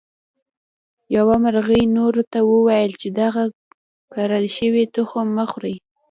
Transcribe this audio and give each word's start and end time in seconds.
یوه 1.15 1.35
مرغۍ 1.43 1.83
نورو 1.97 2.21
ته 2.31 2.39
وویل 2.51 2.91
چې 3.01 3.07
دغه 3.21 3.43
کرل 4.13 4.45
شوي 4.57 4.83
تخم 4.95 5.27
مه 5.37 5.45
خورئ. 5.49 5.75